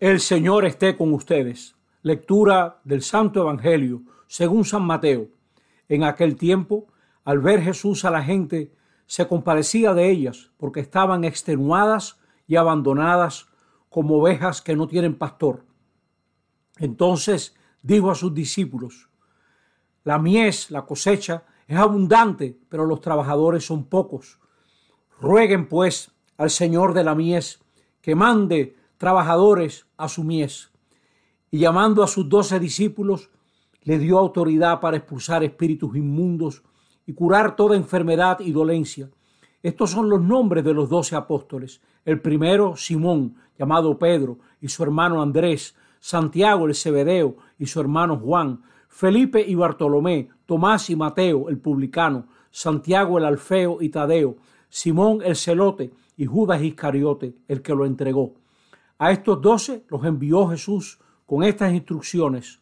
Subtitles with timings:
[0.00, 1.74] El Señor esté con ustedes.
[2.02, 5.26] Lectura del Santo Evangelio según San Mateo.
[5.88, 6.86] En aquel tiempo,
[7.24, 8.72] al ver Jesús a la gente,
[9.06, 13.48] se compadecía de ellas porque estaban extenuadas y abandonadas
[13.88, 15.64] como ovejas que no tienen pastor.
[16.76, 19.08] Entonces dijo a sus discípulos,
[20.04, 24.38] la mies, la cosecha, es abundante, pero los trabajadores son pocos.
[25.20, 27.58] Rueguen pues al Señor de la mies
[28.00, 30.70] que mande trabajadores a su mies.
[31.50, 33.30] Y llamando a sus doce discípulos,
[33.82, 36.62] le dio autoridad para expulsar espíritus inmundos
[37.06, 39.08] y curar toda enfermedad y dolencia.
[39.62, 41.80] Estos son los nombres de los doce apóstoles.
[42.04, 48.18] El primero, Simón, llamado Pedro, y su hermano Andrés, Santiago el Cebedeo y su hermano
[48.18, 54.36] Juan, Felipe y Bartolomé, Tomás y Mateo el publicano, Santiago el Alfeo y Tadeo,
[54.68, 58.34] Simón el Celote y Judas Iscariote, el que lo entregó.
[58.98, 62.60] A estos doce los envió Jesús con estas instrucciones.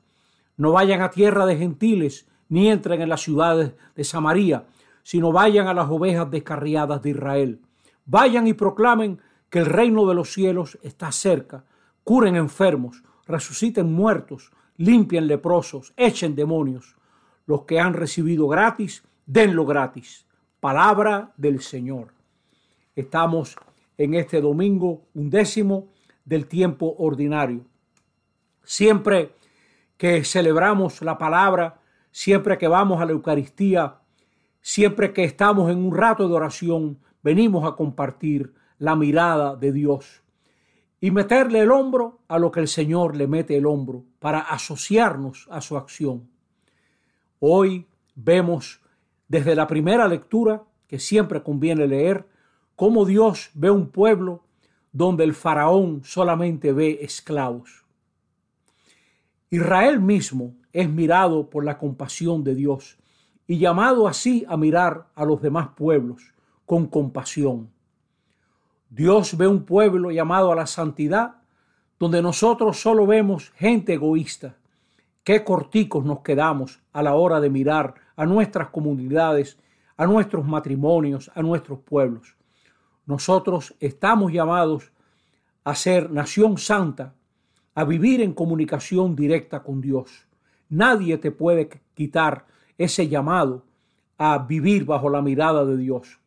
[0.59, 4.67] No vayan a tierra de gentiles, ni entren en las ciudades de Samaria,
[5.03, 7.61] sino vayan a las ovejas descarriadas de Israel.
[8.05, 11.65] Vayan y proclamen que el reino de los cielos está cerca.
[12.05, 16.97] Curen enfermos, resuciten muertos, limpien leprosos, echen demonios.
[17.47, 20.27] Los que han recibido gratis, denlo gratis.
[20.61, 22.13] Palabra del Señor.
[22.95, 23.57] Estamos
[23.97, 25.89] en este domingo undécimo
[26.27, 27.65] del tiempo ordinario.
[28.63, 29.33] Siempre
[29.97, 34.01] que celebramos la palabra, siempre que vamos a la Eucaristía,
[34.61, 40.23] siempre que estamos en un rato de oración, venimos a compartir la mirada de Dios
[41.01, 45.47] y meterle el hombro a lo que el Señor le mete el hombro para asociarnos
[45.51, 46.29] a su acción.
[47.39, 48.81] Hoy vemos
[49.29, 52.27] desde la primera lectura, que siempre conviene leer,
[52.75, 54.46] cómo Dios ve un pueblo
[54.97, 57.85] donde el faraón solamente ve esclavos.
[59.51, 62.97] Israel mismo es mirado por la compasión de Dios
[63.47, 66.33] y llamado así a mirar a los demás pueblos
[66.65, 67.69] con compasión.
[68.89, 71.43] Dios ve un pueblo llamado a la santidad
[71.99, 74.57] donde nosotros solo vemos gente egoísta.
[75.25, 79.59] Qué corticos nos quedamos a la hora de mirar a nuestras comunidades,
[79.99, 82.35] a nuestros matrimonios, a nuestros pueblos.
[83.05, 84.91] Nosotros estamos llamados
[85.67, 87.15] a ser nación santa,
[87.75, 90.27] a vivir en comunicación directa con Dios.
[90.69, 92.47] Nadie te puede quitar
[92.79, 93.65] ese llamado
[94.17, 96.21] a vivir bajo la mirada de Dios.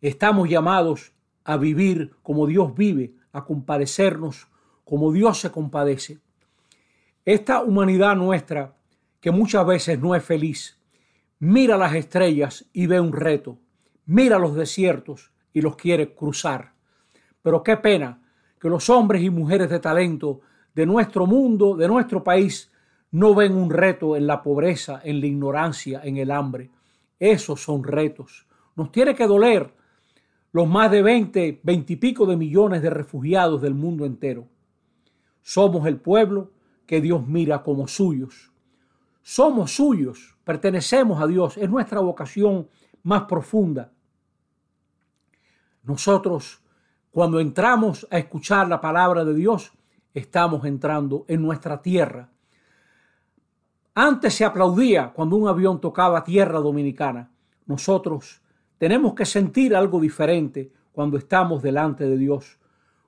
[0.00, 1.12] Estamos llamados
[1.44, 4.46] a vivir como Dios vive, a compadecernos
[4.84, 6.20] como Dios se compadece.
[7.24, 8.76] Esta humanidad nuestra,
[9.20, 10.78] que muchas veces no es feliz,
[11.40, 13.58] mira las estrellas y ve un reto
[14.06, 16.75] mira los desiertos y los quiere cruzar.
[17.46, 18.20] Pero qué pena
[18.58, 20.40] que los hombres y mujeres de talento
[20.74, 22.72] de nuestro mundo, de nuestro país,
[23.12, 26.70] no ven un reto en la pobreza, en la ignorancia, en el hambre.
[27.20, 28.48] Esos son retos.
[28.74, 29.72] Nos tiene que doler
[30.50, 34.48] los más de 20, 20 y pico de millones de refugiados del mundo entero.
[35.40, 36.50] Somos el pueblo
[36.84, 38.50] que Dios mira como suyos.
[39.22, 42.66] Somos suyos, pertenecemos a Dios, es nuestra vocación
[43.04, 43.92] más profunda.
[45.84, 46.65] Nosotros,
[47.16, 49.72] cuando entramos a escuchar la palabra de Dios,
[50.12, 52.28] estamos entrando en nuestra tierra.
[53.94, 57.30] Antes se aplaudía cuando un avión tocaba tierra dominicana.
[57.64, 58.42] Nosotros
[58.76, 62.58] tenemos que sentir algo diferente cuando estamos delante de Dios,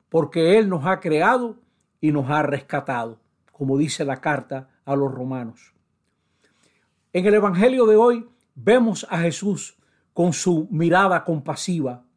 [0.08, 1.56] porque Él nos ha creado
[2.00, 3.20] y nos ha rescatado,
[3.52, 5.74] como dice la carta a los romanos.
[7.12, 9.76] En el Evangelio de hoy vemos a Jesús
[10.14, 12.07] con su mirada compasiva,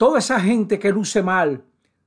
[0.00, 1.62] Toda esa gente que luce mal,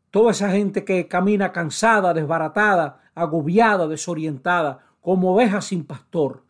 [0.10, 6.42] toda esa gente que camina cansada, desbaratada, agobiada, desorientada, como oveja sin pastor.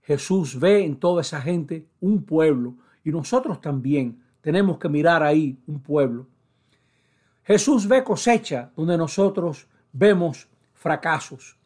[0.00, 5.58] Jesús ve en toda esa gente un pueblo y nosotros también tenemos que mirar ahí
[5.66, 6.26] un pueblo.
[7.44, 11.58] Jesús ve cosecha donde nosotros vemos fracasos.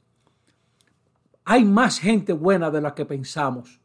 [1.44, 3.78] Hay más gente buena de la que pensamos.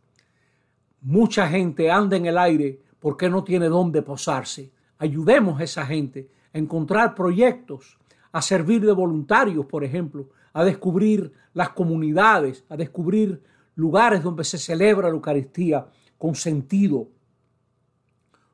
[0.99, 4.75] Mucha gente anda en el aire porque no tiene dónde posarse.
[4.99, 7.97] Ayudemos a esa gente a encontrar proyectos,
[8.31, 13.41] a servir de voluntarios, por ejemplo, a descubrir las comunidades, a descubrir
[13.75, 17.09] lugares donde se celebra la Eucaristía con sentido.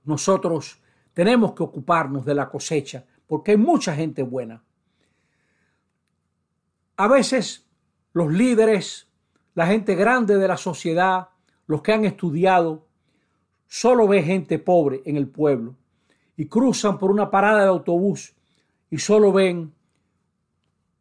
[0.04, 0.82] Nosotros
[1.14, 4.64] tenemos que ocuparnos de la cosecha porque hay mucha gente buena.
[6.98, 7.66] A veces
[8.12, 9.08] los líderes,
[9.56, 11.30] la gente grande de la sociedad,
[11.68, 12.86] los que han estudiado,
[13.68, 15.76] solo ve gente pobre en el pueblo
[16.38, 18.34] y cruzan por una parada de autobús
[18.90, 19.74] y solo ven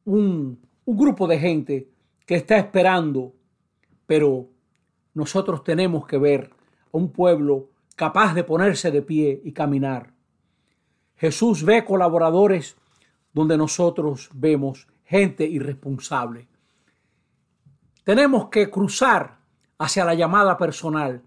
[0.04, 1.88] un, un grupo de gente
[2.26, 3.34] que está esperando,
[4.06, 4.48] pero
[5.14, 6.50] nosotros tenemos que ver
[6.92, 10.12] a un pueblo capaz de ponerse de pie y caminar.
[11.16, 12.76] Jesús ve colaboradores
[13.32, 16.48] donde nosotros vemos gente irresponsable.
[18.04, 19.38] Tenemos que cruzar
[19.78, 21.22] hacia la llamada personal.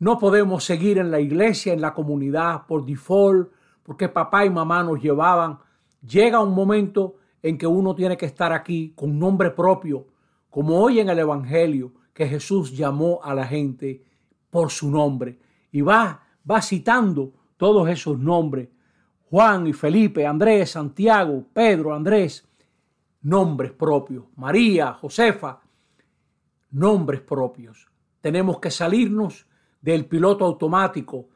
[0.00, 3.50] No podemos seguir en la iglesia, en la comunidad, por default,
[3.82, 5.58] porque papá y mamá nos llevaban.
[6.00, 10.06] Llega un momento en que uno tiene que estar aquí con nombre propio,
[10.48, 14.02] como hoy en el Evangelio, que Jesús llamó a la gente
[14.48, 15.38] por su nombre.
[15.70, 18.70] Y va, va citando todos esos nombres.
[19.28, 22.48] Juan y Felipe, Andrés, Santiago, Pedro, Andrés,
[23.20, 24.24] nombres propios.
[24.36, 25.60] María, Josefa,
[26.70, 27.86] nombres propios.
[28.22, 29.46] Tenemos que salirnos
[29.80, 31.28] del piloto automático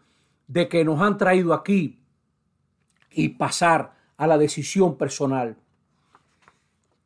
[0.46, 1.98] de que nos han traído aquí
[3.10, 5.56] y pasar a la decisión personal.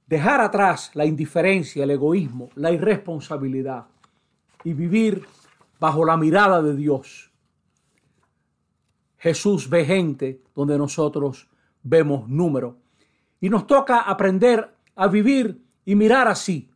[0.07, 3.87] Dejar atrás la indiferencia, el egoísmo, la irresponsabilidad
[4.65, 5.27] y vivir
[5.79, 7.31] bajo la mirada de Dios.
[9.19, 11.49] Jesús ve gente donde nosotros
[11.83, 12.79] vemos número.
[13.41, 16.71] Y nos toca aprender a vivir y mirar así,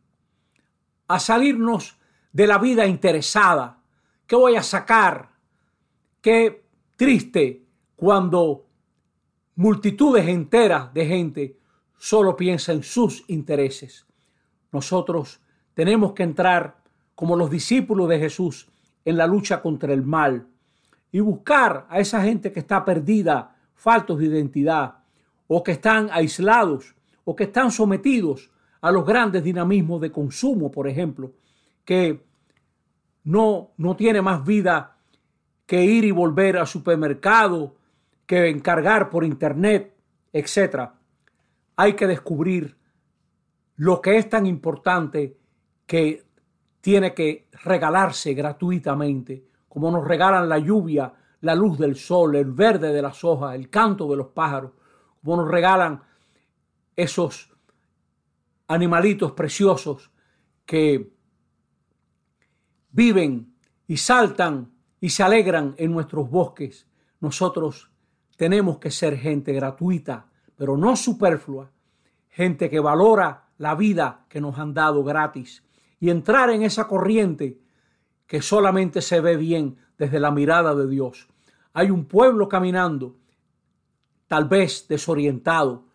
[1.07, 1.97] a salirnos
[2.31, 3.79] de la vida interesada.
[4.25, 5.29] ¿Qué voy a sacar?
[6.21, 6.63] Qué
[6.95, 7.65] triste
[7.95, 8.65] cuando
[9.55, 11.57] multitudes enteras de gente
[11.97, 14.05] solo piensa en sus intereses.
[14.71, 15.41] Nosotros
[15.73, 16.77] tenemos que entrar
[17.15, 18.69] como los discípulos de Jesús
[19.05, 20.47] en la lucha contra el mal
[21.11, 24.95] y buscar a esa gente que está perdida, faltos de identidad,
[25.47, 28.49] o que están aislados, o que están sometidos
[28.81, 31.33] a los grandes dinamismos de consumo, por ejemplo,
[31.85, 32.23] que
[33.23, 34.97] no, no tiene más vida
[35.65, 37.75] que ir y volver al supermercado,
[38.25, 39.95] que encargar por internet,
[40.31, 40.89] etc.
[41.75, 42.77] Hay que descubrir
[43.77, 45.37] lo que es tan importante
[45.85, 46.23] que
[46.81, 52.93] tiene que regalarse gratuitamente, como nos regalan la lluvia, la luz del sol, el verde
[52.93, 54.71] de las hojas, el canto de los pájaros,
[55.23, 56.01] como nos regalan
[56.95, 57.53] esos
[58.67, 60.11] animalitos preciosos
[60.65, 61.13] que
[62.93, 63.53] viven
[63.87, 66.87] y saltan y se alegran en nuestros bosques.
[67.19, 67.91] Nosotros
[68.37, 71.71] tenemos que ser gente gratuita, pero no superflua,
[72.29, 75.63] gente que valora la vida que nos han dado gratis
[75.99, 77.59] y entrar en esa corriente
[78.27, 81.27] que solamente se ve bien desde la mirada de Dios.
[81.73, 83.17] Hay un pueblo caminando,
[84.27, 85.85] tal vez desorientado,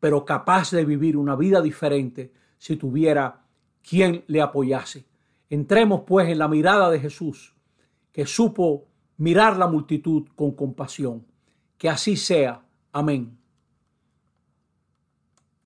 [0.00, 3.44] pero capaz de vivir una vida diferente si tuviera
[3.82, 5.06] quien le apoyase.
[5.48, 7.54] Entremos pues en la mirada de Jesús,
[8.12, 11.24] que supo mirar la multitud con compasión.
[11.78, 12.62] Que así sea.
[12.92, 13.35] Amén.